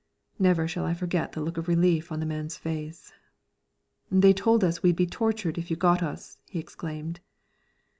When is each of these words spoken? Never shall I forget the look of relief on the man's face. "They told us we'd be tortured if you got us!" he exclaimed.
Never 0.39 0.67
shall 0.67 0.83
I 0.83 0.95
forget 0.95 1.33
the 1.33 1.41
look 1.41 1.57
of 1.57 1.67
relief 1.67 2.11
on 2.11 2.19
the 2.19 2.25
man's 2.25 2.57
face. 2.57 3.13
"They 4.11 4.33
told 4.33 4.63
us 4.63 4.81
we'd 4.81 4.95
be 4.95 5.05
tortured 5.05 5.59
if 5.59 5.69
you 5.69 5.77
got 5.77 6.01
us!" 6.01 6.39
he 6.49 6.57
exclaimed. 6.57 7.19